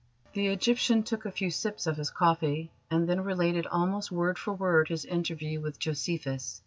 The 0.33 0.47
Egyptian 0.47 1.03
took 1.03 1.25
a 1.25 1.31
few 1.31 1.51
sips 1.51 1.85
of 1.85 1.97
his 1.97 2.09
coffee, 2.09 2.71
and 2.89 3.07
then 3.07 3.21
related 3.23 3.67
almost 3.67 4.11
word 4.11 4.39
for 4.39 4.51
word 4.51 4.87
his 4.87 5.05
interview 5.05 5.61
with 5.61 5.77
Josephus. 5.77 6.59